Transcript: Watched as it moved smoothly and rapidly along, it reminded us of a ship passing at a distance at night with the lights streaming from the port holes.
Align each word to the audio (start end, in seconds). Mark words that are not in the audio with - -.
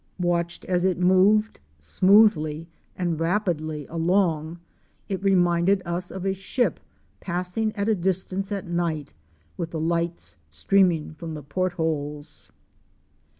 Watched 0.19 0.65
as 0.65 0.83
it 0.83 0.97
moved 0.97 1.59
smoothly 1.79 2.67
and 2.97 3.19
rapidly 3.19 3.85
along, 3.85 4.57
it 5.07 5.21
reminded 5.21 5.83
us 5.85 6.09
of 6.09 6.25
a 6.25 6.33
ship 6.33 6.79
passing 7.19 7.71
at 7.75 7.87
a 7.87 7.93
distance 7.93 8.51
at 8.51 8.65
night 8.65 9.13
with 9.57 9.69
the 9.69 9.79
lights 9.79 10.37
streaming 10.49 11.13
from 11.13 11.35
the 11.35 11.43
port 11.43 11.73
holes. 11.73 12.51